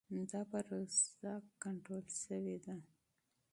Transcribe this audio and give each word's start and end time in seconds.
دا 0.31 0.41
پروسه 0.51 1.31
کنټرول 1.63 2.05
شوې 2.23 2.57
ده. 2.65 2.75